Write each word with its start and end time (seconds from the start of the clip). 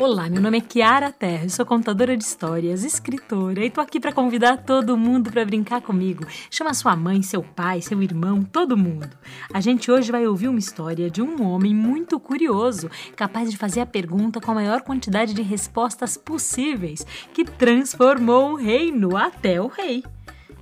Olá, 0.00 0.30
meu 0.30 0.40
nome 0.40 0.56
é 0.56 0.60
Kiara 0.62 1.12
Terra, 1.12 1.44
eu 1.44 1.50
sou 1.50 1.66
contadora 1.66 2.16
de 2.16 2.24
histórias, 2.24 2.84
escritora 2.84 3.62
e 3.62 3.68
tô 3.68 3.82
aqui 3.82 4.00
para 4.00 4.14
convidar 4.14 4.56
todo 4.56 4.96
mundo 4.96 5.30
para 5.30 5.44
brincar 5.44 5.82
comigo. 5.82 6.24
Chama 6.50 6.72
sua 6.72 6.96
mãe, 6.96 7.20
seu 7.20 7.42
pai, 7.42 7.82
seu 7.82 8.02
irmão, 8.02 8.42
todo 8.42 8.78
mundo. 8.78 9.10
A 9.52 9.60
gente 9.60 9.90
hoje 9.92 10.10
vai 10.10 10.26
ouvir 10.26 10.48
uma 10.48 10.58
história 10.58 11.10
de 11.10 11.20
um 11.20 11.46
homem 11.46 11.74
muito 11.74 12.18
curioso, 12.18 12.90
capaz 13.14 13.50
de 13.50 13.58
fazer 13.58 13.82
a 13.82 13.86
pergunta 13.86 14.40
com 14.40 14.50
a 14.52 14.54
maior 14.54 14.80
quantidade 14.80 15.34
de 15.34 15.42
respostas 15.42 16.16
possíveis, 16.16 17.06
que 17.34 17.44
transformou 17.44 18.52
um 18.52 18.54
reino 18.54 19.18
até 19.18 19.60
o 19.60 19.66
rei. 19.66 20.02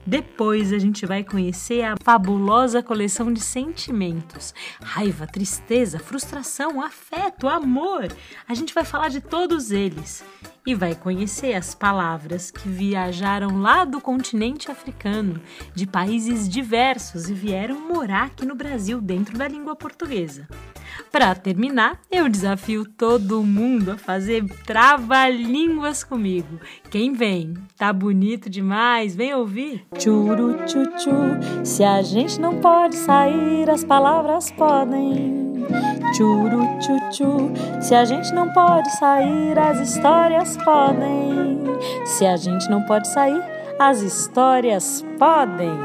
Depois 0.09 0.73
a 0.73 0.79
gente 0.79 1.05
vai 1.05 1.23
conhecer 1.23 1.83
a 1.83 1.95
fabulosa 2.03 2.83
coleção 2.83 3.31
de 3.31 3.43
sentimentos: 3.43 4.55
raiva, 4.81 5.27
tristeza, 5.27 5.99
frustração, 5.99 6.81
afeto, 6.81 7.47
amor. 7.47 8.09
A 8.49 8.55
gente 8.55 8.73
vai 8.73 8.87
falar 8.87 9.09
de 9.09 9.21
todos 9.21 9.71
eles 9.71 10.25
e 10.67 10.75
vai 10.75 10.95
conhecer 10.95 11.53
as 11.53 11.75
palavras 11.75 12.51
que 12.51 12.71
viajaram 12.71 13.61
lá 13.61 13.85
do 13.85 14.01
continente 14.01 14.71
africano, 14.71 15.43
de 15.75 15.87
países 15.87 16.49
diversos 16.49 17.29
e 17.29 17.35
vieram 17.35 17.79
morar 17.79 18.29
aqui 18.29 18.47
no 18.47 18.55
Brasil 18.55 19.03
dentro 19.03 19.37
da 19.37 19.47
língua 19.47 19.77
portuguesa. 19.77 20.49
Para 21.19 21.35
terminar, 21.35 21.99
eu 22.13 22.29
desafio 22.29 22.85
todo 22.85 23.43
mundo 23.43 23.91
a 23.91 23.97
fazer 23.97 24.45
trava-línguas 24.65 26.05
comigo. 26.05 26.61
Quem 26.93 27.13
vem? 27.13 27.55
Tá 27.77 27.93
bonito 27.93 28.49
demais? 28.49 29.17
Vem 29.17 29.35
ouvir? 29.35 29.85
Churu 29.99 30.65
tchu 30.65 30.85
se 31.65 31.83
a 31.83 32.03
gente 32.03 32.41
não 32.41 32.61
pode 32.61 32.95
sair, 32.95 33.69
as 33.69 33.83
palavras 33.83 34.53
podem. 34.53 35.67
Churu 36.17 36.63
tchu 36.79 37.83
se 37.83 37.97
a 37.97 38.05
gente 38.05 38.33
não 38.33 38.53
pode 38.53 38.89
sair, 38.97 39.59
as 39.59 39.81
histórias 39.91 40.57
podem. 40.59 41.65
Se 42.05 42.27
a 42.27 42.37
gente 42.37 42.71
não 42.71 42.85
pode 42.85 43.09
sair, 43.09 43.43
as 43.77 44.03
histórias 44.03 45.05
podem. 45.19 45.77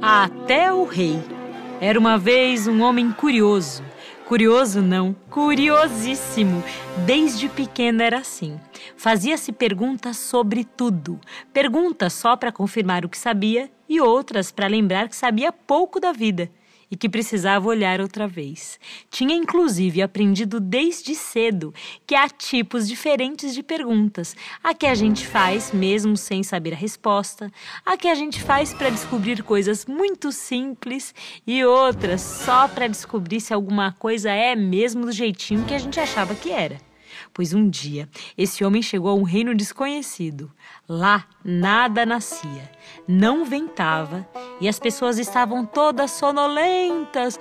Até 0.00 0.72
o 0.72 0.84
rei. 0.84 1.43
Era 1.80 1.98
uma 1.98 2.16
vez 2.16 2.66
um 2.66 2.82
homem 2.82 3.10
curioso. 3.10 3.82
Curioso 4.26 4.80
não, 4.80 5.14
curiosíssimo. 5.28 6.62
Desde 7.04 7.48
pequeno 7.48 8.02
era 8.02 8.18
assim. 8.18 8.58
Fazia-se 8.96 9.52
perguntas 9.52 10.16
sobre 10.16 10.64
tudo. 10.64 11.20
Perguntas 11.52 12.12
só 12.12 12.36
para 12.36 12.52
confirmar 12.52 13.04
o 13.04 13.08
que 13.08 13.18
sabia 13.18 13.70
e 13.88 14.00
outras 14.00 14.50
para 14.50 14.66
lembrar 14.66 15.08
que 15.08 15.16
sabia 15.16 15.52
pouco 15.52 16.00
da 16.00 16.12
vida 16.12 16.50
e 16.90 16.96
que 16.96 17.08
precisava 17.08 17.68
olhar 17.68 18.00
outra 18.00 18.26
vez. 18.26 18.78
Tinha 19.10 19.34
inclusive 19.34 20.02
aprendido 20.02 20.60
desde 20.60 21.14
cedo 21.14 21.72
que 22.06 22.14
há 22.14 22.28
tipos 22.28 22.88
diferentes 22.88 23.54
de 23.54 23.62
perguntas: 23.62 24.36
a 24.62 24.74
que 24.74 24.86
a 24.86 24.94
gente 24.94 25.26
faz 25.26 25.72
mesmo 25.72 26.16
sem 26.16 26.42
saber 26.42 26.74
a 26.74 26.76
resposta, 26.76 27.50
a 27.84 27.96
que 27.96 28.08
a 28.08 28.14
gente 28.14 28.42
faz 28.42 28.72
para 28.72 28.90
descobrir 28.90 29.42
coisas 29.42 29.86
muito 29.86 30.32
simples 30.32 31.14
e 31.46 31.64
outras 31.64 32.20
só 32.20 32.68
para 32.68 32.88
descobrir 32.88 33.40
se 33.40 33.52
alguma 33.52 33.92
coisa 33.92 34.30
é 34.30 34.54
mesmo 34.54 35.06
do 35.06 35.12
jeitinho 35.12 35.64
que 35.64 35.74
a 35.74 35.78
gente 35.78 36.00
achava 36.00 36.34
que 36.34 36.50
era 36.50 36.93
pois 37.34 37.52
um 37.52 37.68
dia 37.68 38.08
esse 38.38 38.64
homem 38.64 38.80
chegou 38.80 39.10
a 39.10 39.14
um 39.14 39.24
reino 39.24 39.54
desconhecido. 39.54 40.50
Lá 40.88 41.26
nada 41.44 42.06
nascia, 42.06 42.70
não 43.06 43.44
ventava 43.44 44.26
e 44.60 44.68
as 44.68 44.78
pessoas 44.78 45.18
estavam 45.18 45.66
todas 45.66 46.12
sonolentas. 46.12 47.38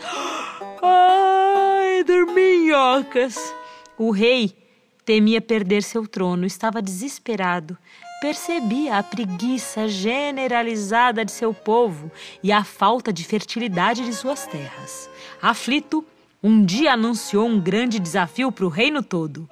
Ai, 0.82 2.04
dorminhocas! 2.04 3.54
O 3.98 4.10
rei 4.10 4.58
temia 5.06 5.42
perder 5.42 5.84
seu 5.84 6.08
trono, 6.08 6.46
estava 6.46 6.82
desesperado. 6.82 7.78
Percebia 8.22 8.98
a 8.98 9.04
preguiça 9.04 9.88
generalizada 9.88 11.26
de 11.26 11.32
seu 11.32 11.54
povo 11.54 12.10
e 12.42 12.52
a 12.52 12.64
falta 12.64 13.12
de 13.12 13.24
fertilidade 13.24 14.06
de 14.06 14.14
suas 14.14 14.48
terras. 14.48 15.10
Aflito, 15.42 16.06
um 16.42 16.64
dia 16.64 16.94
anunciou 16.94 17.46
um 17.48 17.60
grande 17.60 18.00
desafio 18.00 18.52
para 18.52 18.66
o 18.66 18.70
reino 18.70 19.04
todo. 19.04 19.48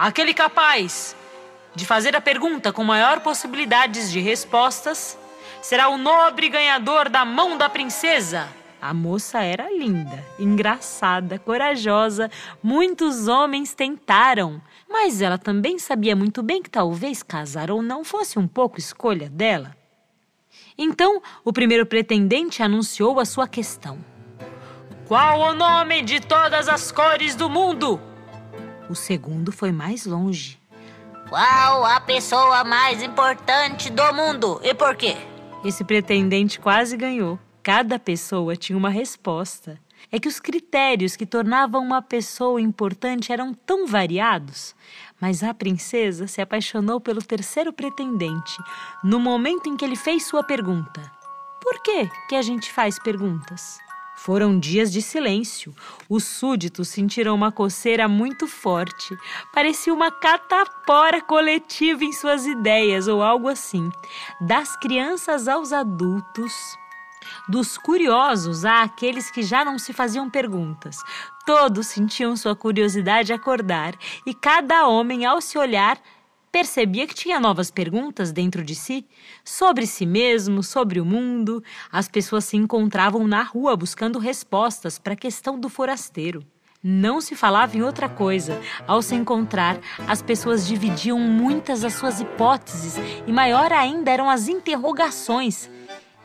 Aquele 0.00 0.32
capaz 0.32 1.14
de 1.74 1.84
fazer 1.84 2.16
a 2.16 2.22
pergunta 2.22 2.72
com 2.72 2.82
maior 2.82 3.20
possibilidades 3.20 4.10
de 4.10 4.18
respostas 4.18 5.18
será 5.60 5.90
o 5.90 5.98
nobre 5.98 6.48
ganhador 6.48 7.10
da 7.10 7.22
mão 7.22 7.58
da 7.58 7.68
princesa. 7.68 8.48
A 8.80 8.94
moça 8.94 9.42
era 9.42 9.70
linda, 9.70 10.24
engraçada, 10.38 11.38
corajosa. 11.38 12.30
Muitos 12.62 13.28
homens 13.28 13.74
tentaram, 13.74 14.58
mas 14.88 15.20
ela 15.20 15.36
também 15.36 15.78
sabia 15.78 16.16
muito 16.16 16.42
bem 16.42 16.62
que 16.62 16.70
talvez 16.70 17.22
casar 17.22 17.70
ou 17.70 17.82
não 17.82 18.02
fosse 18.02 18.38
um 18.38 18.48
pouco 18.48 18.78
escolha 18.78 19.28
dela. 19.28 19.76
Então, 20.78 21.20
o 21.44 21.52
primeiro 21.52 21.84
pretendente 21.84 22.62
anunciou 22.62 23.20
a 23.20 23.26
sua 23.26 23.46
questão. 23.46 23.98
Qual 25.06 25.40
o 25.40 25.52
nome 25.52 26.00
de 26.00 26.20
todas 26.20 26.70
as 26.70 26.90
cores 26.90 27.34
do 27.34 27.50
mundo? 27.50 28.00
O 28.90 28.94
segundo 28.96 29.52
foi 29.52 29.70
mais 29.70 30.04
longe. 30.04 30.58
Qual 31.28 31.84
a 31.84 32.00
pessoa 32.00 32.64
mais 32.64 33.00
importante 33.00 33.88
do 33.88 34.12
mundo 34.12 34.60
e 34.64 34.74
por 34.74 34.96
quê? 34.96 35.16
Esse 35.64 35.84
pretendente 35.84 36.58
quase 36.58 36.96
ganhou. 36.96 37.38
Cada 37.62 38.00
pessoa 38.00 38.56
tinha 38.56 38.76
uma 38.76 38.90
resposta. 38.90 39.78
É 40.10 40.18
que 40.18 40.26
os 40.26 40.40
critérios 40.40 41.14
que 41.14 41.24
tornavam 41.24 41.80
uma 41.84 42.02
pessoa 42.02 42.60
importante 42.60 43.32
eram 43.32 43.54
tão 43.54 43.86
variados. 43.86 44.74
Mas 45.20 45.44
a 45.44 45.54
princesa 45.54 46.26
se 46.26 46.40
apaixonou 46.40 47.00
pelo 47.00 47.22
terceiro 47.22 47.72
pretendente 47.72 48.56
no 49.04 49.20
momento 49.20 49.68
em 49.68 49.76
que 49.76 49.84
ele 49.84 49.94
fez 49.94 50.26
sua 50.26 50.42
pergunta. 50.42 51.00
Por 51.62 51.80
que 51.80 52.10
que 52.28 52.34
a 52.34 52.42
gente 52.42 52.72
faz 52.72 52.98
perguntas? 52.98 53.78
Foram 54.22 54.58
dias 54.58 54.92
de 54.92 55.00
silêncio. 55.00 55.74
Os 56.06 56.24
súditos 56.24 56.88
sentiram 56.88 57.34
uma 57.34 57.50
coceira 57.50 58.06
muito 58.06 58.46
forte. 58.46 59.16
Parecia 59.50 59.94
uma 59.94 60.10
catapora 60.10 61.22
coletiva 61.22 62.04
em 62.04 62.12
suas 62.12 62.44
ideias 62.44 63.08
ou 63.08 63.22
algo 63.22 63.48
assim. 63.48 63.90
Das 64.38 64.76
crianças 64.76 65.48
aos 65.48 65.72
adultos, 65.72 66.52
dos 67.48 67.78
curiosos 67.78 68.66
a 68.66 68.82
aqueles 68.82 69.30
que 69.30 69.42
já 69.42 69.64
não 69.64 69.78
se 69.78 69.94
faziam 69.94 70.28
perguntas. 70.28 70.98
Todos 71.46 71.86
sentiam 71.86 72.36
sua 72.36 72.54
curiosidade 72.54 73.32
acordar 73.32 73.94
e 74.26 74.34
cada 74.34 74.86
homem, 74.86 75.24
ao 75.24 75.40
se 75.40 75.56
olhar, 75.56 75.98
percebia 76.50 77.06
que 77.06 77.14
tinha 77.14 77.38
novas 77.38 77.70
perguntas 77.70 78.32
dentro 78.32 78.62
de 78.62 78.74
si 78.74 79.06
sobre 79.44 79.86
si 79.86 80.04
mesmo, 80.04 80.62
sobre 80.62 81.00
o 81.00 81.04
mundo. 81.04 81.62
As 81.90 82.08
pessoas 82.08 82.44
se 82.44 82.56
encontravam 82.56 83.26
na 83.26 83.42
rua 83.42 83.76
buscando 83.76 84.18
respostas 84.18 84.98
para 84.98 85.12
a 85.12 85.16
questão 85.16 85.58
do 85.58 85.68
forasteiro. 85.68 86.44
Não 86.82 87.20
se 87.20 87.36
falava 87.36 87.76
em 87.76 87.82
outra 87.82 88.08
coisa. 88.08 88.58
Ao 88.86 89.02
se 89.02 89.14
encontrar, 89.14 89.78
as 90.08 90.22
pessoas 90.22 90.66
dividiam 90.66 91.18
muitas 91.18 91.82
das 91.82 91.92
suas 91.92 92.20
hipóteses 92.20 92.94
e 93.26 93.32
maior 93.32 93.70
ainda 93.70 94.10
eram 94.10 94.30
as 94.30 94.48
interrogações. 94.48 95.68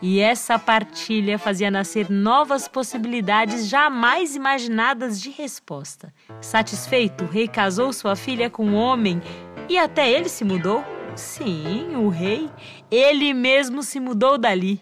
E 0.07 0.19
essa 0.19 0.59
partilha 0.59 1.39
fazia 1.39 1.71
nascer 1.71 2.11
novas 2.11 2.67
possibilidades 2.67 3.67
jamais 3.67 4.35
imaginadas 4.35 5.19
de 5.19 5.31
resposta. 5.31 6.13
Satisfeito, 6.39 7.23
o 7.23 7.27
rei 7.27 7.47
casou 7.47 7.91
sua 7.91 8.15
filha 8.15 8.47
com 8.47 8.67
um 8.67 8.75
homem 8.75 9.19
e 9.67 9.79
até 9.79 10.07
ele 10.07 10.29
se 10.29 10.45
mudou? 10.45 10.85
Sim, 11.15 11.95
o 11.95 12.07
rei. 12.07 12.51
Ele 12.91 13.33
mesmo 13.33 13.81
se 13.81 13.99
mudou 13.99 14.37
dali. 14.37 14.79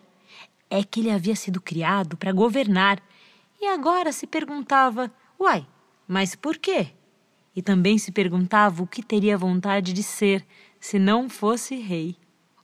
É 0.70 0.84
que 0.84 1.00
ele 1.00 1.10
havia 1.10 1.38
sido 1.38 1.62
criado 1.62 2.18
para 2.18 2.34
governar 2.34 3.02
e 3.62 3.66
agora 3.68 4.12
se 4.12 4.28
perguntava: 4.28 5.10
uai, 5.40 5.66
mas 6.06 6.36
por 6.36 6.58
quê? 6.58 6.88
E 7.56 7.62
também 7.62 7.98
se 7.98 8.12
perguntava 8.12 8.84
o 8.84 8.88
que 8.88 9.02
teria 9.02 9.38
vontade 9.38 9.94
de 9.94 10.04
ser 10.04 10.46
se 10.82 11.00
não 11.00 11.30
fosse 11.30 11.76
rei. 11.76 12.18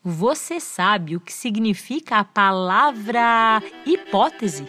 Você 0.04 0.62
sabe 0.62 1.18
o 1.18 1.19
que 1.19 1.34
significa 1.34 2.19
a 2.19 2.24
palavra 2.24 3.62
hipótese? 3.86 4.66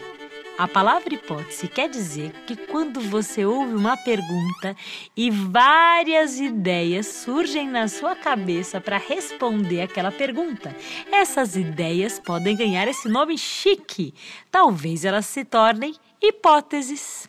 A 0.58 0.66
palavra 0.66 1.14
hipótese 1.14 1.68
quer 1.68 1.88
dizer 1.88 2.32
que 2.48 2.56
quando 2.56 3.00
você 3.00 3.44
ouve 3.44 3.72
uma 3.72 3.96
pergunta 3.96 4.76
e 5.16 5.30
várias 5.30 6.40
ideias 6.40 7.06
surgem 7.06 7.68
na 7.68 7.86
sua 7.86 8.16
cabeça 8.16 8.80
para 8.80 8.98
responder 8.98 9.82
aquela 9.82 10.10
pergunta, 10.10 10.74
essas 11.12 11.54
ideias 11.54 12.18
podem 12.18 12.56
ganhar 12.56 12.88
esse 12.88 13.08
nome 13.08 13.38
chique. 13.38 14.12
Talvez 14.50 15.04
elas 15.04 15.26
se 15.26 15.44
tornem 15.44 15.94
hipóteses. 16.20 17.28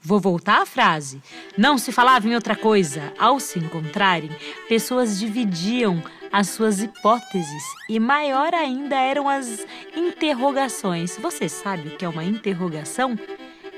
Vou 0.00 0.20
voltar 0.20 0.62
à 0.62 0.66
frase. 0.66 1.20
Não 1.58 1.76
se 1.76 1.90
falava 1.90 2.28
em 2.28 2.34
outra 2.34 2.54
coisa. 2.54 3.12
Ao 3.18 3.40
se 3.40 3.58
encontrarem, 3.58 4.30
pessoas 4.68 5.18
dividiam 5.18 6.00
as 6.32 6.48
suas 6.50 6.80
hipóteses 6.80 7.62
e 7.88 7.98
maior 7.98 8.54
ainda 8.54 8.96
eram 8.96 9.28
as 9.28 9.66
interrogações. 9.96 11.16
Você 11.18 11.48
sabe 11.48 11.88
o 11.88 11.96
que 11.96 12.04
é 12.04 12.08
uma 12.08 12.24
interrogação? 12.24 13.18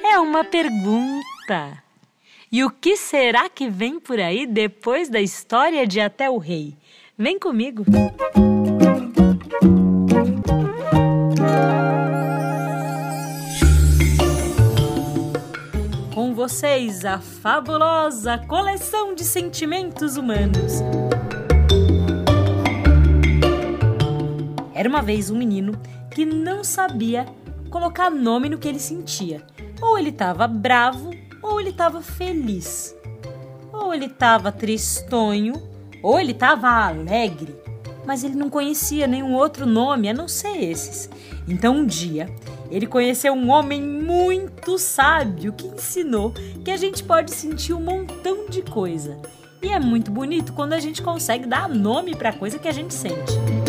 É 0.05 0.19
uma 0.19 0.45
pergunta. 0.45 1.83
E 2.51 2.63
o 2.65 2.71
que 2.71 2.97
será 2.97 3.49
que 3.49 3.71
vem 3.71 3.99
por 3.99 4.21
aí 4.21 4.47
depois 4.47 5.09
da 5.09 5.21
história 5.21 5.87
de 5.87 6.01
Até 6.01 6.29
o 6.29 6.37
Rei? 6.37 6.77
Vem 7.17 7.39
comigo! 7.39 7.85
Com 16.15 16.35
vocês, 16.35 17.07
a 17.07 17.19
fabulosa 17.19 18.37
coleção 18.47 19.15
de 19.15 19.25
sentimentos 19.25 20.19
humanos. 20.19 20.83
Era 24.83 24.89
uma 24.89 25.01
vez 25.01 25.31
um 25.31 25.37
menino 25.37 25.81
que 26.11 26.25
não 26.25 26.65
sabia 26.65 27.25
colocar 27.71 28.11
nome 28.11 28.49
no 28.49 28.59
que 28.59 28.67
ele 28.67 28.81
sentia. 28.81 29.41
Ou 29.81 29.97
ele 29.97 30.09
estava 30.09 30.49
bravo, 30.49 31.13
ou 31.41 31.61
ele 31.61 31.71
estava 31.71 32.03
feliz. 32.03 32.93
Ou 33.73 33.95
ele 33.95 34.07
estava 34.07 34.51
tristonho, 34.51 35.53
ou 36.03 36.19
ele 36.19 36.33
estava 36.33 36.69
alegre. 36.69 37.55
Mas 38.05 38.25
ele 38.25 38.35
não 38.35 38.51
conhecia 38.51 39.07
nenhum 39.07 39.35
outro 39.35 39.67
nome 39.67 40.09
a 40.09 40.13
não 40.13 40.27
ser 40.27 40.61
esses. 40.61 41.09
Então 41.47 41.77
um 41.77 41.87
dia 41.87 42.29
ele 42.69 42.89
conheceu 42.89 43.35
um 43.35 43.51
homem 43.51 43.81
muito 43.81 44.81
sábio 44.81 45.53
que 45.53 45.69
ensinou 45.69 46.33
que 46.65 46.73
a 46.73 46.77
gente 46.77 47.05
pode 47.05 47.31
sentir 47.31 47.73
um 47.73 47.85
montão 47.85 48.49
de 48.51 48.63
coisa. 48.63 49.17
E 49.63 49.69
é 49.69 49.79
muito 49.79 50.11
bonito 50.11 50.53
quando 50.53 50.73
a 50.73 50.81
gente 50.81 51.01
consegue 51.01 51.47
dar 51.47 51.69
nome 51.69 52.17
para 52.17 52.31
a 52.31 52.33
coisa 52.33 52.59
que 52.59 52.67
a 52.67 52.73
gente 52.73 52.93
sente. 52.93 53.62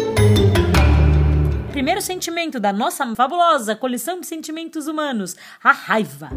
Primeiro 1.83 2.01
sentimento 2.01 2.61
da 2.61 2.71
nossa 2.71 3.13
fabulosa 3.13 3.75
coleção 3.75 4.17
de 4.17 4.25
sentimentos 4.25 4.87
humanos: 4.87 5.35
a 5.61 5.73
raiva. 5.73 6.29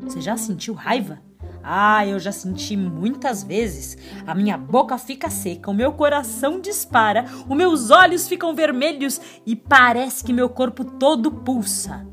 Você 0.00 0.18
já 0.18 0.34
sentiu 0.34 0.72
raiva? 0.72 1.20
Ah, 1.62 2.06
eu 2.06 2.18
já 2.18 2.32
senti 2.32 2.74
muitas 2.74 3.42
vezes. 3.42 3.98
A 4.26 4.34
minha 4.34 4.56
boca 4.56 4.96
fica 4.96 5.28
seca, 5.28 5.70
o 5.70 5.74
meu 5.74 5.92
coração 5.92 6.58
dispara, 6.58 7.26
os 7.46 7.54
meus 7.54 7.90
olhos 7.90 8.26
ficam 8.26 8.54
vermelhos 8.54 9.20
e 9.44 9.54
parece 9.54 10.24
que 10.24 10.32
meu 10.32 10.48
corpo 10.48 10.86
todo 10.86 11.30
pulsa. 11.30 12.06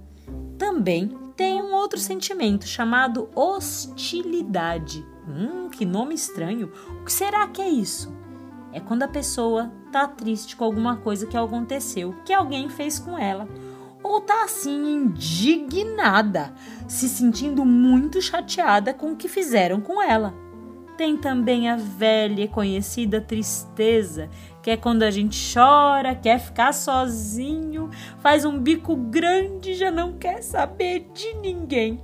Também 0.57 1.17
tem 1.37 1.61
um 1.61 1.73
outro 1.73 1.97
sentimento 1.97 2.67
chamado 2.67 3.29
hostilidade. 3.33 5.01
Hum, 5.25 5.69
que 5.69 5.85
nome 5.85 6.13
estranho. 6.13 6.73
O 6.99 7.05
que 7.05 7.13
será 7.13 7.47
que 7.47 7.61
é 7.61 7.69
isso? 7.69 8.18
É 8.71 8.79
quando 8.79 9.03
a 9.03 9.07
pessoa 9.07 9.71
tá 9.91 10.07
triste 10.07 10.55
com 10.55 10.63
alguma 10.63 10.97
coisa 10.97 11.25
que 11.25 11.35
aconteceu, 11.35 12.15
que 12.23 12.33
alguém 12.33 12.69
fez 12.69 12.99
com 12.99 13.17
ela, 13.17 13.47
ou 14.03 14.21
tá 14.21 14.43
assim 14.43 14.95
indignada, 14.95 16.53
se 16.87 17.09
sentindo 17.09 17.65
muito 17.65 18.21
chateada 18.21 18.93
com 18.93 19.11
o 19.11 19.15
que 19.15 19.27
fizeram 19.27 19.81
com 19.81 20.01
ela. 20.01 20.33
Tem 20.97 21.15
também 21.15 21.69
a 21.69 21.77
velha 21.77 22.43
e 22.43 22.47
conhecida 22.47 23.21
tristeza, 23.21 24.29
que 24.61 24.69
é 24.69 24.77
quando 24.77 25.03
a 25.03 25.09
gente 25.09 25.53
chora, 25.53 26.13
quer 26.13 26.39
ficar 26.39 26.73
sozinho, 26.73 27.89
faz 28.19 28.43
um 28.43 28.59
bico 28.59 28.95
grande 28.95 29.71
e 29.71 29.75
já 29.75 29.89
não 29.89 30.17
quer 30.17 30.41
saber 30.41 31.09
de 31.13 31.33
ninguém. 31.35 32.03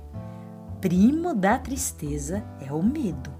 Primo 0.80 1.34
da 1.34 1.58
tristeza 1.58 2.42
é 2.60 2.72
o 2.72 2.82
medo. 2.82 3.35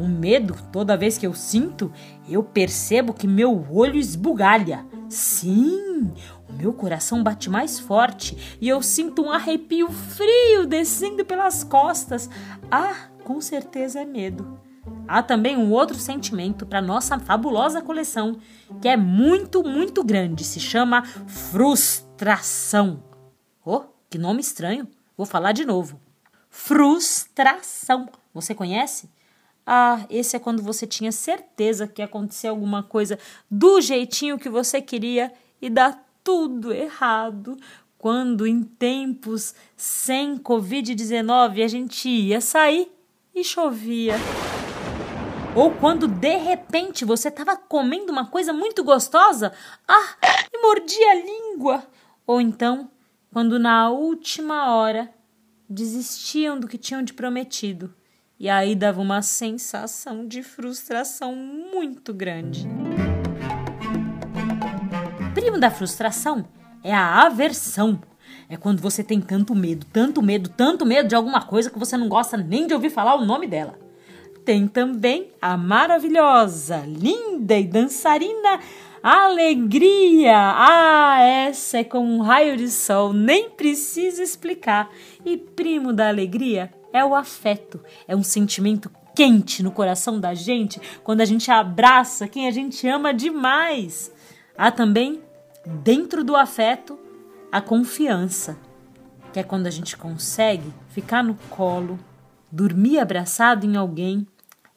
O 0.00 0.08
medo, 0.08 0.56
toda 0.72 0.96
vez 0.96 1.18
que 1.18 1.26
eu 1.26 1.34
sinto, 1.34 1.92
eu 2.26 2.42
percebo 2.42 3.12
que 3.12 3.28
meu 3.28 3.66
olho 3.70 3.96
esbugalha. 3.96 4.86
Sim, 5.10 6.10
o 6.48 6.52
meu 6.54 6.72
coração 6.72 7.22
bate 7.22 7.50
mais 7.50 7.78
forte 7.78 8.56
e 8.58 8.66
eu 8.66 8.80
sinto 8.80 9.20
um 9.20 9.30
arrepio 9.30 9.90
frio 9.92 10.66
descendo 10.66 11.22
pelas 11.22 11.62
costas. 11.62 12.30
Ah, 12.70 13.10
com 13.24 13.42
certeza 13.42 14.00
é 14.00 14.06
medo. 14.06 14.58
Há 15.06 15.22
também 15.22 15.58
um 15.58 15.70
outro 15.70 15.98
sentimento 15.98 16.64
para 16.64 16.80
nossa 16.80 17.18
fabulosa 17.18 17.82
coleção, 17.82 18.38
que 18.80 18.88
é 18.88 18.96
muito, 18.96 19.62
muito 19.62 20.02
grande, 20.02 20.44
se 20.44 20.60
chama 20.60 21.04
frustração. 21.26 23.02
Oh, 23.62 23.82
que 24.08 24.16
nome 24.16 24.40
estranho. 24.40 24.88
Vou 25.14 25.26
falar 25.26 25.52
de 25.52 25.66
novo. 25.66 26.00
Frustração. 26.48 28.08
Você 28.32 28.54
conhece? 28.54 29.10
Ah, 29.72 30.04
esse 30.10 30.34
é 30.34 30.40
quando 30.40 30.64
você 30.64 30.84
tinha 30.84 31.12
certeza 31.12 31.86
que 31.86 32.02
ia 32.02 32.06
acontecer 32.06 32.48
alguma 32.48 32.82
coisa 32.82 33.16
do 33.48 33.80
jeitinho 33.80 34.36
que 34.36 34.48
você 34.48 34.82
queria 34.82 35.32
e 35.62 35.70
dá 35.70 35.96
tudo 36.24 36.72
errado. 36.72 37.56
Quando 37.96 38.48
em 38.48 38.64
tempos 38.64 39.54
sem 39.76 40.36
Covid-19 40.38 41.62
a 41.62 41.68
gente 41.68 42.08
ia 42.08 42.40
sair 42.40 42.90
e 43.32 43.44
chovia. 43.44 44.16
Ou 45.54 45.70
quando 45.70 46.08
de 46.08 46.36
repente 46.36 47.04
você 47.04 47.28
estava 47.28 47.56
comendo 47.56 48.10
uma 48.10 48.26
coisa 48.26 48.52
muito 48.52 48.82
gostosa, 48.82 49.52
ah, 49.86 50.16
e 50.52 50.60
mordia 50.60 51.12
a 51.12 51.14
língua. 51.14 51.86
Ou 52.26 52.40
então, 52.40 52.90
quando 53.32 53.56
na 53.56 53.88
última 53.88 54.74
hora 54.74 55.14
desistiam 55.68 56.58
do 56.58 56.66
que 56.66 56.76
tinham 56.76 57.04
te 57.04 57.14
prometido 57.14 57.94
e 58.40 58.48
aí 58.48 58.74
dava 58.74 59.02
uma 59.02 59.20
sensação 59.20 60.26
de 60.26 60.42
frustração 60.42 61.36
muito 61.36 62.14
grande. 62.14 62.66
Primo 65.34 65.60
da 65.60 65.70
frustração 65.70 66.46
é 66.82 66.94
a 66.94 67.26
aversão. 67.26 68.00
É 68.48 68.56
quando 68.56 68.80
você 68.80 69.04
tem 69.04 69.20
tanto 69.20 69.54
medo, 69.54 69.86
tanto 69.92 70.22
medo, 70.22 70.48
tanto 70.48 70.86
medo 70.86 71.06
de 71.06 71.14
alguma 71.14 71.42
coisa 71.42 71.68
que 71.68 71.78
você 71.78 71.98
não 71.98 72.08
gosta 72.08 72.38
nem 72.38 72.66
de 72.66 72.72
ouvir 72.72 72.88
falar 72.88 73.14
o 73.16 73.26
nome 73.26 73.46
dela. 73.46 73.78
Tem 74.42 74.66
também 74.66 75.28
a 75.40 75.58
maravilhosa, 75.58 76.78
linda 76.86 77.58
e 77.58 77.64
dançarina 77.64 78.58
Alegria! 79.02 80.34
Ah, 80.34 81.22
essa 81.22 81.78
é 81.78 81.84
como 81.84 82.10
um 82.10 82.20
raio 82.20 82.56
de 82.56 82.70
sol, 82.70 83.12
nem 83.12 83.50
precisa 83.50 84.22
explicar. 84.22 84.90
E 85.24 85.36
primo 85.36 85.92
da 85.92 86.08
alegria 86.08 86.70
é 86.92 87.04
o 87.04 87.14
afeto, 87.14 87.80
é 88.06 88.14
um 88.14 88.22
sentimento 88.22 88.90
quente 89.14 89.62
no 89.62 89.70
coração 89.70 90.18
da 90.18 90.34
gente 90.34 90.80
quando 91.02 91.20
a 91.20 91.24
gente 91.24 91.50
abraça 91.50 92.28
quem 92.28 92.46
a 92.46 92.50
gente 92.50 92.86
ama 92.88 93.12
demais. 93.12 94.12
Há 94.56 94.70
também, 94.70 95.22
dentro 95.82 96.24
do 96.24 96.36
afeto, 96.36 96.98
a 97.50 97.60
confiança, 97.60 98.58
que 99.32 99.38
é 99.38 99.42
quando 99.42 99.66
a 99.66 99.70
gente 99.70 99.96
consegue 99.96 100.72
ficar 100.88 101.22
no 101.22 101.34
colo, 101.48 101.98
dormir 102.50 102.98
abraçado 102.98 103.66
em 103.66 103.76
alguém 103.76 104.26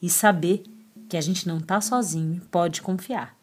e 0.01 0.09
saber 0.09 0.63
que 1.07 1.17
a 1.17 1.21
gente 1.21 1.47
não 1.47 1.57
está 1.57 1.79
sozinho 1.81 2.35
e 2.35 2.39
pode 2.39 2.81
confiar. 2.81 3.35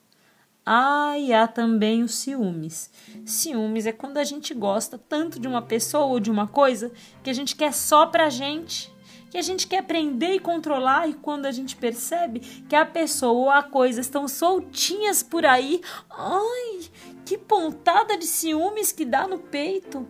Ah, 0.72 1.18
e 1.18 1.32
há 1.32 1.48
também 1.48 2.00
os 2.04 2.14
ciúmes. 2.14 2.92
Ciúmes 3.26 3.86
é 3.86 3.92
quando 3.92 4.18
a 4.18 4.22
gente 4.22 4.54
gosta 4.54 4.96
tanto 4.96 5.40
de 5.40 5.48
uma 5.48 5.60
pessoa 5.60 6.04
ou 6.04 6.20
de 6.20 6.30
uma 6.30 6.46
coisa 6.46 6.92
que 7.24 7.28
a 7.28 7.32
gente 7.32 7.56
quer 7.56 7.74
só 7.74 8.06
pra 8.06 8.30
gente, 8.30 8.88
que 9.32 9.36
a 9.36 9.42
gente 9.42 9.66
quer 9.66 9.78
aprender 9.78 10.32
e 10.32 10.38
controlar, 10.38 11.08
e 11.08 11.14
quando 11.14 11.46
a 11.46 11.50
gente 11.50 11.74
percebe 11.74 12.38
que 12.68 12.76
a 12.76 12.86
pessoa 12.86 13.32
ou 13.32 13.50
a 13.50 13.64
coisa 13.64 14.00
estão 14.00 14.28
soltinhas 14.28 15.24
por 15.24 15.44
aí, 15.44 15.80
ai, 16.08 16.82
que 17.26 17.36
pontada 17.36 18.16
de 18.16 18.26
ciúmes 18.26 18.92
que 18.92 19.04
dá 19.04 19.26
no 19.26 19.40
peito. 19.40 20.06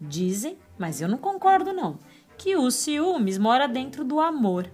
Dizem, 0.00 0.58
mas 0.76 1.00
eu 1.00 1.06
não 1.06 1.16
concordo 1.16 1.72
não, 1.72 1.96
que 2.36 2.56
os 2.56 2.74
ciúmes 2.74 3.38
mora 3.38 3.68
dentro 3.68 4.02
do 4.02 4.18
amor. 4.18 4.68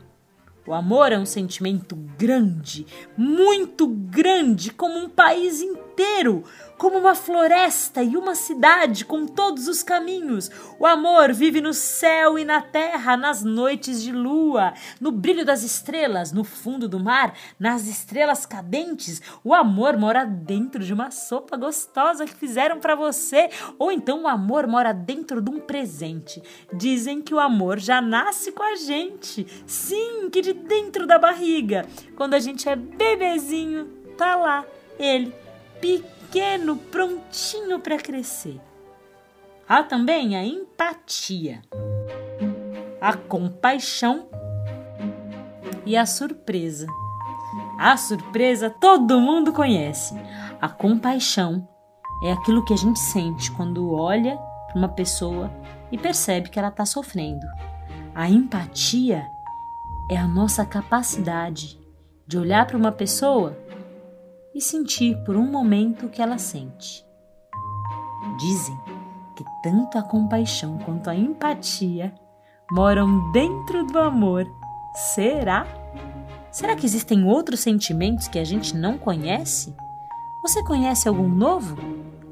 O 0.68 0.74
amor 0.74 1.12
é 1.12 1.18
um 1.18 1.24
sentimento 1.24 1.96
grande, 2.18 2.86
muito 3.16 3.86
grande, 3.86 4.70
como 4.70 4.98
um 4.98 5.08
país 5.08 5.62
inteiro 5.62 6.44
como 6.78 6.96
uma 6.96 7.14
floresta 7.14 8.02
e 8.02 8.16
uma 8.16 8.36
cidade 8.36 9.04
com 9.04 9.26
todos 9.26 9.66
os 9.66 9.82
caminhos. 9.82 10.48
O 10.78 10.86
amor 10.86 11.32
vive 11.32 11.60
no 11.60 11.74
céu 11.74 12.38
e 12.38 12.44
na 12.44 12.62
terra, 12.62 13.16
nas 13.16 13.42
noites 13.42 14.00
de 14.00 14.12
lua, 14.12 14.72
no 15.00 15.10
brilho 15.10 15.44
das 15.44 15.64
estrelas, 15.64 16.32
no 16.32 16.44
fundo 16.44 16.88
do 16.88 17.00
mar, 17.00 17.34
nas 17.58 17.86
estrelas 17.86 18.46
cadentes. 18.46 19.20
O 19.42 19.52
amor 19.52 19.96
mora 19.96 20.24
dentro 20.24 20.84
de 20.84 20.94
uma 20.94 21.10
sopa 21.10 21.56
gostosa 21.56 22.24
que 22.24 22.34
fizeram 22.34 22.78
para 22.78 22.94
você, 22.94 23.50
ou 23.78 23.90
então 23.90 24.22
o 24.22 24.28
amor 24.28 24.68
mora 24.68 24.92
dentro 24.92 25.42
de 25.42 25.50
um 25.50 25.58
presente. 25.58 26.40
Dizem 26.72 27.20
que 27.20 27.34
o 27.34 27.40
amor 27.40 27.80
já 27.80 28.00
nasce 28.00 28.52
com 28.52 28.62
a 28.62 28.76
gente. 28.76 29.46
Sim, 29.66 30.30
que 30.30 30.40
de 30.40 30.52
dentro 30.52 31.06
da 31.06 31.18
barriga. 31.18 31.84
Quando 32.16 32.34
a 32.34 32.38
gente 32.38 32.68
é 32.68 32.76
bebezinho, 32.76 33.86
tá 34.16 34.36
lá 34.36 34.64
ele 34.98 35.32
pequeno 35.80 36.17
pequeno, 36.28 36.76
prontinho 36.76 37.80
para 37.80 37.96
crescer. 37.96 38.60
Há 39.66 39.82
também 39.82 40.36
a 40.36 40.44
empatia. 40.44 41.62
a 43.00 43.14
compaixão 43.14 44.28
e 45.86 45.96
a 45.96 46.04
surpresa. 46.04 46.86
A 47.78 47.96
surpresa 47.96 48.68
todo 48.68 49.20
mundo 49.20 49.52
conhece. 49.52 50.14
A 50.60 50.68
compaixão 50.68 51.66
é 52.24 52.32
aquilo 52.32 52.64
que 52.64 52.74
a 52.74 52.76
gente 52.76 52.98
sente 52.98 53.50
quando 53.52 53.92
olha 53.94 54.36
para 54.66 54.78
uma 54.78 54.88
pessoa 54.88 55.50
e 55.92 55.96
percebe 55.96 56.50
que 56.50 56.58
ela 56.58 56.68
está 56.68 56.84
sofrendo. 56.84 57.46
A 58.14 58.28
empatia 58.28 59.24
é 60.10 60.16
a 60.16 60.26
nossa 60.26 60.66
capacidade 60.66 61.78
de 62.26 62.36
olhar 62.36 62.66
para 62.66 62.76
uma 62.76 62.92
pessoa 62.92 63.56
e 64.58 64.60
sentir 64.60 65.16
por 65.18 65.36
um 65.36 65.48
momento 65.48 66.06
o 66.06 66.08
que 66.08 66.20
ela 66.20 66.36
sente. 66.36 67.06
Dizem 68.40 68.76
que 69.36 69.44
tanto 69.62 69.96
a 69.96 70.02
compaixão 70.02 70.78
quanto 70.78 71.08
a 71.08 71.14
empatia 71.14 72.12
moram 72.68 73.30
dentro 73.30 73.86
do 73.86 74.00
amor. 74.00 74.44
Será? 75.14 75.64
Será 76.50 76.74
que 76.74 76.84
existem 76.84 77.24
outros 77.24 77.60
sentimentos 77.60 78.26
que 78.26 78.36
a 78.36 78.44
gente 78.44 78.76
não 78.76 78.98
conhece? 78.98 79.72
Você 80.42 80.60
conhece 80.64 81.08
algum 81.08 81.28
novo? 81.28 81.76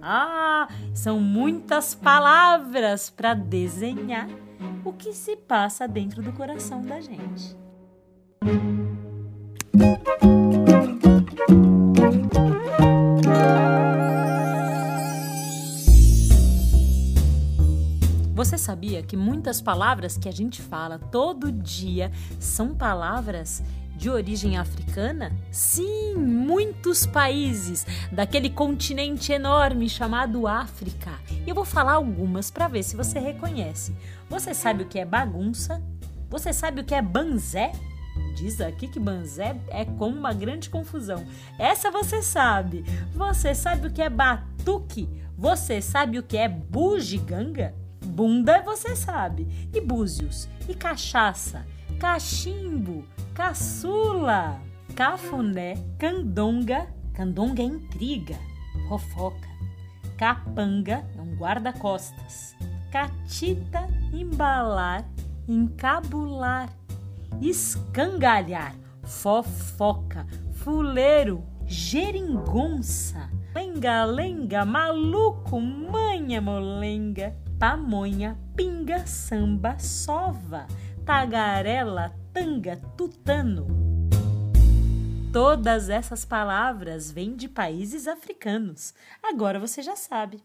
Ah, 0.03 0.67
são 0.93 1.21
muitas 1.21 1.95
palavras 1.95 3.09
para 3.09 3.35
desenhar 3.35 4.29
o 4.85 4.93
que 4.93 5.13
se 5.13 5.37
passa 5.37 5.87
dentro 5.87 6.21
do 6.23 6.33
coração 6.33 6.83
da 6.83 7.01
gente. 7.01 7.57
Sabia 18.67 19.01
que 19.01 19.17
muitas 19.17 19.61
palavras 19.61 20.19
que 20.19 20.29
a 20.29 20.33
gente 20.33 20.61
fala 20.61 20.99
todo 20.99 21.53
dia 21.53 22.11
são 22.41 22.75
palavras 22.75 23.63
de 23.97 24.11
origem 24.11 24.59
africana? 24.59 25.31
Sim, 25.53 26.17
muitos 26.17 27.07
países 27.07 27.87
daquele 28.11 28.51
continente 28.51 29.33
enorme 29.33 29.89
chamado 29.89 30.49
África. 30.49 31.13
E 31.47 31.49
eu 31.49 31.55
vou 31.55 31.65
falar 31.65 31.93
algumas 31.93 32.51
para 32.51 32.67
ver 32.67 32.83
se 32.83 32.97
você 32.97 33.21
reconhece. 33.21 33.95
Você 34.29 34.53
sabe 34.53 34.83
o 34.83 34.89
que 34.89 34.99
é 34.99 35.05
bagunça? 35.05 35.81
Você 36.29 36.53
sabe 36.53 36.81
o 36.81 36.85
que 36.85 36.95
é 36.95 37.01
banzé? 37.01 37.71
Diz 38.35 38.61
aqui 38.61 38.89
que 38.89 38.99
banzé 38.99 39.57
é 39.69 39.85
como 39.85 40.19
uma 40.19 40.33
grande 40.33 40.69
confusão. 40.69 41.25
Essa 41.57 41.89
você 41.89 42.21
sabe. 42.21 42.85
Você 43.15 43.55
sabe 43.55 43.87
o 43.87 43.93
que 43.93 44.03
é 44.03 44.11
batuque? 44.11 45.09
Você 45.39 45.81
sabe 45.81 46.19
o 46.19 46.23
que 46.25 46.37
é 46.37 46.49
bugiganga? 46.49 47.86
Bunda 48.17 48.63
você 48.63 48.97
sabe. 48.97 49.47
E 49.73 49.81
búzios? 49.81 50.49
E 50.69 50.75
cachaça? 50.75 51.67
Cachimbo? 52.01 53.05
caçula, 53.37 54.59
cafuné, 54.95 55.75
candonga, 55.99 56.87
candonga 57.13 57.61
é 57.61 57.67
intriga, 57.67 58.39
fofoca, 58.89 59.47
capanga 60.17 61.05
é 61.15 61.21
um 61.21 61.37
guarda-costas, 61.37 62.57
catita, 62.91 63.87
embalar, 64.11 65.05
encabular, 65.47 66.71
escangalhar, 67.39 68.75
fofoca, 69.05 70.27
fuleiro, 70.55 71.45
geringonça, 71.67 73.31
lenga-lenga, 73.55 74.65
maluco, 74.65 75.61
molenga, 76.41 77.37
pamonha, 77.59 78.37
pinga, 78.57 79.07
samba, 79.07 79.79
sova, 79.79 80.67
tagarela, 81.05 82.13
tanga, 82.33 82.77
tutano. 82.97 83.67
Todas 85.33 85.89
essas 85.89 86.25
palavras 86.25 87.13
vêm 87.13 87.37
de 87.37 87.49
países 87.49 88.09
africanos. 88.09 88.93
Agora 89.23 89.61
você 89.61 89.83
já 89.83 89.95
sabe. 89.95 90.43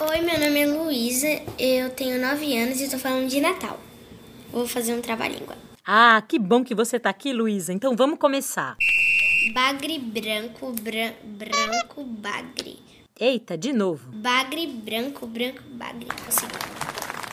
Oi, 0.00 0.20
meu 0.22 0.40
nome 0.40 0.60
é 0.60 0.66
Luísa, 0.66 1.28
eu 1.58 1.90
tenho 1.90 2.18
9 2.18 2.58
anos 2.58 2.80
e 2.80 2.84
estou 2.84 2.98
falando 2.98 3.28
de 3.28 3.40
Natal. 3.40 3.78
Vou 4.50 4.66
fazer 4.66 4.94
um 4.94 5.02
trabalhinho 5.02 5.46
Ah, 5.84 6.22
que 6.26 6.38
bom 6.38 6.64
que 6.64 6.74
você 6.74 6.96
está 6.96 7.10
aqui, 7.10 7.32
Luísa. 7.32 7.72
Então 7.72 7.94
vamos 7.94 8.18
começar. 8.18 8.76
Bagre 9.48 9.98
branco, 9.98 10.70
bran 10.72 11.12
branco, 11.24 12.04
bagre. 12.04 12.78
Eita, 13.18 13.56
de 13.56 13.72
novo. 13.72 14.06
Bagre 14.12 14.66
branco, 14.66 15.26
branco, 15.26 15.62
bagre. 15.72 16.06
Consegui. 16.24 16.52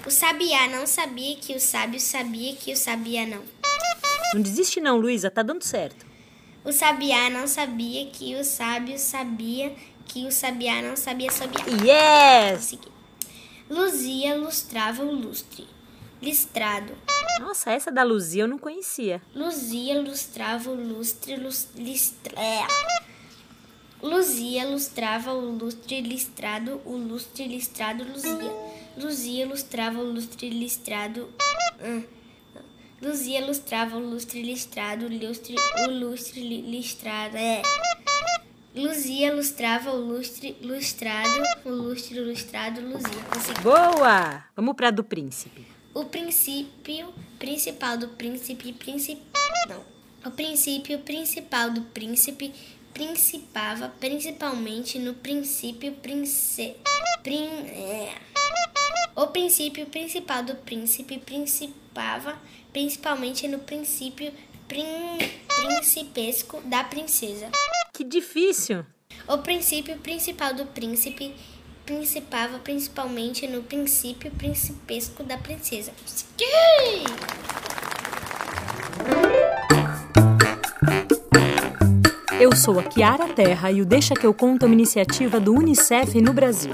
O 0.08 0.10
sabiá 0.10 0.70
não 0.70 0.88
sabia 0.88 1.36
que 1.36 1.54
o 1.54 1.60
sábio 1.60 2.00
sabia 2.00 2.56
que 2.56 2.72
o 2.72 2.78
sabia 2.78 3.28
não. 3.28 3.44
Não 4.34 4.42
desiste 4.42 4.80
não, 4.80 4.98
Luísa, 4.98 5.30
tá 5.30 5.44
dando 5.44 5.64
certo. 5.64 6.06
O 6.64 6.72
sabiá 6.72 7.30
não 7.30 7.46
sabia 7.46 8.06
que 8.08 8.36
o 8.36 8.44
sábio 8.44 8.98
sabia 8.98 9.76
que 10.06 10.26
o 10.26 10.32
sabiá 10.32 10.82
não 10.82 10.96
sabia 10.96 11.30
sabiá. 11.30 11.66
Yes! 11.84 12.78
Luzia 13.70 14.38
lustrava 14.38 15.04
o 15.04 15.12
lustre. 15.14 15.68
Listrado. 16.22 16.94
Nossa, 17.40 17.72
essa 17.72 17.92
da 17.92 18.04
Luzia 18.04 18.44
eu 18.44 18.48
não 18.48 18.58
conhecia. 18.58 19.22
Luzia 19.36 20.02
lustrava 20.02 20.70
o 20.70 20.76
lustre, 20.76 21.36
lus, 21.36 21.68
listra... 21.76 22.34
É. 22.40 22.66
Luzia 24.02 24.68
lustrava 24.68 25.34
o 25.34 25.58
lustre 25.58 26.02
listrado, 26.02 26.82
o 26.86 26.96
lustre 26.96 27.48
listrado 27.48 28.04
luzia. 28.04 28.52
Luzia 28.96 29.48
lustrava 29.48 30.00
o 30.00 30.04
lustre 30.04 30.50
listrado. 30.50 31.30
Ah, 31.80 32.02
Luzia 33.02 33.46
lustrava 33.46 33.98
o 33.98 34.00
lustre 34.00 34.42
listrado, 34.42 35.08
lustre, 35.08 35.56
o 35.88 35.92
lustre 35.92 36.42
listrado. 36.42 37.38
É. 37.38 37.62
Luzia 38.76 39.34
lustrava 39.34 39.92
o 39.92 39.98
lustre 39.98 40.56
lustrado, 40.62 41.44
o 41.66 41.70
lustre 41.70 42.20
lustrado, 42.20 42.82
Luzia. 42.82 43.24
Consegui. 43.34 43.62
Boa! 43.62 44.44
Vamos 44.56 44.76
para 44.76 44.92
do 44.92 45.04
príncipe. 45.04 45.77
O 45.98 46.06
princípio 46.06 47.12
principal 47.40 47.98
do 47.98 48.10
príncipe, 48.10 48.72
príncipe. 48.72 49.20
Não. 49.68 49.84
O 50.24 50.30
princípio 50.30 51.00
principal 51.00 51.72
do 51.72 51.82
príncipe 51.82 52.54
principava 52.94 53.90
principalmente 54.00 55.00
no 55.00 55.16
princípio 55.16 55.94
prince, 55.94 56.76
prin, 57.24 57.48
é, 57.70 58.14
o 59.16 59.26
princípio 59.26 59.88
principal 59.88 60.44
do 60.44 60.54
príncipe 60.58 61.18
principava 61.18 62.40
principalmente 62.72 63.48
no 63.48 63.58
princípio 63.58 64.32
prin 64.68 64.86
principesco 65.48 66.62
da 66.62 66.84
princesa. 66.84 67.50
Que 67.92 68.04
difícil! 68.04 68.86
O 69.28 69.40
princípio 69.40 69.98
principal 69.98 70.54
do 70.54 70.68
príncipe 70.68 71.34
principava 71.88 72.60
principalmente 72.60 73.48
no 73.48 73.64
princípio 73.64 74.30
principesco 74.32 75.24
da 75.24 75.38
princesa. 75.38 75.94
Eu 82.42 82.54
sou 82.54 82.78
a 82.78 82.84
Kiara 82.84 83.30
Terra 83.30 83.72
e 83.72 83.82
o 83.82 83.86
Deixa 83.86 84.14
que 84.14 84.28
eu 84.28 84.34
conto 84.34 84.64
é 84.64 84.66
uma 84.66 84.76
iniciativa 84.76 85.40
do 85.40 85.54
UNICEF 85.54 86.20
no 86.20 86.34
Brasil. 86.34 86.74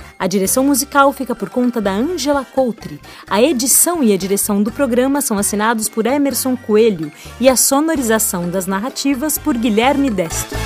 A 0.21 0.27
direção 0.27 0.63
musical 0.63 1.11
fica 1.11 1.33
por 1.33 1.49
conta 1.49 1.81
da 1.81 1.91
Angela 1.91 2.45
Coutre. 2.45 3.01
A 3.27 3.41
edição 3.41 4.03
e 4.03 4.13
a 4.13 4.17
direção 4.17 4.61
do 4.61 4.71
programa 4.71 5.19
são 5.19 5.35
assinados 5.35 5.89
por 5.89 6.05
Emerson 6.05 6.55
Coelho 6.55 7.11
e 7.39 7.49
a 7.49 7.55
sonorização 7.55 8.47
das 8.47 8.67
narrativas 8.67 9.39
por 9.39 9.57
Guilherme 9.57 10.11
Destro. 10.11 10.59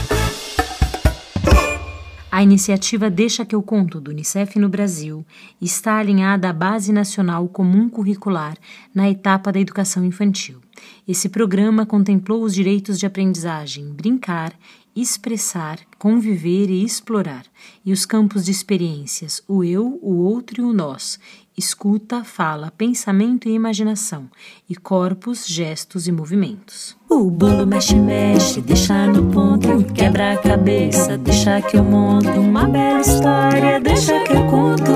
A 2.30 2.44
iniciativa 2.44 3.10
Deixa 3.10 3.46
que 3.46 3.56
eu 3.56 3.64
conto 3.64 4.02
do 4.02 4.12
Unicef 4.12 4.60
no 4.60 4.68
Brasil 4.68 5.26
está 5.62 6.00
alinhada 6.00 6.50
à 6.50 6.54
Base 6.54 6.92
Nacional 6.92 7.48
Comum 7.48 7.88
Curricular 7.88 8.58
na 8.94 9.10
etapa 9.10 9.54
da 9.54 9.60
educação 9.62 10.04
infantil. 10.04 10.60
Esse 11.08 11.30
programa 11.30 11.86
contemplou 11.86 12.44
os 12.44 12.54
direitos 12.54 13.00
de 13.00 13.06
aprendizagem, 13.06 13.86
brincar 13.94 14.52
expressar, 14.96 15.80
conviver 16.00 16.70
e 16.70 16.84
explorar, 16.84 17.46
e 17.86 17.92
os 17.92 18.06
campos 18.06 18.46
de 18.46 18.52
experiências, 18.52 19.44
o 19.48 19.64
eu, 19.64 20.00
o 20.02 20.16
outro 20.18 20.62
e 20.62 20.66
o 20.66 20.72
nós, 20.72 21.20
escuta, 21.58 22.24
fala, 22.24 22.72
pensamento 22.72 23.48
e 23.48 23.54
imaginação, 23.54 24.30
e 24.70 24.76
corpos, 24.76 25.46
gestos 25.46 26.08
e 26.08 26.12
movimentos. 26.12 26.96
O 27.10 27.30
bolo 27.30 27.66
mexe, 27.66 27.96
mexe, 27.96 28.62
deixa 28.62 29.08
no 29.08 29.32
ponto, 29.32 29.84
quebra 29.94 30.34
a 30.34 30.38
cabeça, 30.38 31.18
deixa 31.18 31.62
que 31.62 31.78
eu 31.78 31.84
monto 31.84 32.30
uma 32.30 32.68
bela 32.68 33.02
história, 33.02 33.80
deixa 33.80 34.24
que 34.24 34.34
eu 34.34 34.46
conto. 34.48 34.92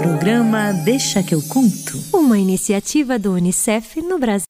Programa 0.00 0.72
Deixa 0.84 1.22
que 1.22 1.34
eu 1.34 1.42
conto. 1.42 1.98
Uma 2.12 2.38
iniciativa 2.38 3.18
do 3.18 3.32
Unicef 3.32 4.00
no 4.02 4.18
Brasil. 4.18 4.40